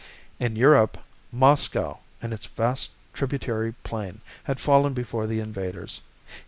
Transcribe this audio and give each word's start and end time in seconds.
In 0.39 0.55
Europe, 0.55 0.97
Moscow 1.31 1.99
and 2.23 2.33
its 2.33 2.47
vast 2.47 2.93
tributary 3.13 3.73
plain 3.83 4.21
had 4.45 4.59
fallen 4.59 4.95
before 4.95 5.27
the 5.27 5.39
invaders. 5.39 6.01